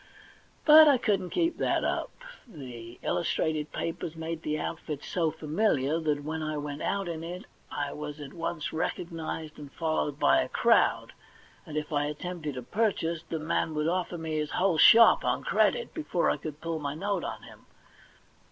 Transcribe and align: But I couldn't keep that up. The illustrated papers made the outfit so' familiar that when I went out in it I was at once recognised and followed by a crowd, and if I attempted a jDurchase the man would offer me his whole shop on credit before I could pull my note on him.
But 0.65 0.87
I 0.87 0.97
couldn't 0.97 1.29
keep 1.29 1.59
that 1.59 1.83
up. 1.83 2.09
The 2.47 2.97
illustrated 3.03 3.71
papers 3.71 4.15
made 4.15 4.41
the 4.41 4.57
outfit 4.57 5.03
so' 5.03 5.29
familiar 5.29 5.99
that 5.99 6.23
when 6.23 6.41
I 6.41 6.57
went 6.57 6.81
out 6.81 7.07
in 7.07 7.23
it 7.23 7.45
I 7.71 7.93
was 7.93 8.19
at 8.19 8.33
once 8.33 8.73
recognised 8.73 9.59
and 9.59 9.71
followed 9.71 10.17
by 10.17 10.41
a 10.41 10.49
crowd, 10.49 11.13
and 11.67 11.77
if 11.77 11.93
I 11.93 12.05
attempted 12.05 12.57
a 12.57 12.63
jDurchase 12.63 13.21
the 13.29 13.37
man 13.37 13.75
would 13.75 13.87
offer 13.87 14.17
me 14.17 14.37
his 14.37 14.49
whole 14.49 14.79
shop 14.79 15.23
on 15.23 15.43
credit 15.43 15.93
before 15.93 16.31
I 16.31 16.37
could 16.37 16.61
pull 16.61 16.79
my 16.79 16.95
note 16.95 17.23
on 17.23 17.43
him. 17.43 17.67